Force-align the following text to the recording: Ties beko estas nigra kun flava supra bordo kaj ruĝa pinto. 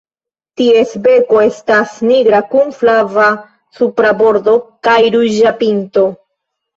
Ties 0.59 0.93
beko 1.07 1.41
estas 1.47 1.91
nigra 2.11 2.39
kun 2.53 2.73
flava 2.77 3.25
supra 3.81 4.15
bordo 4.23 4.55
kaj 4.89 4.97
ruĝa 5.17 5.53
pinto. 5.61 6.07